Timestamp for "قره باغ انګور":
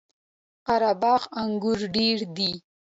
0.67-1.79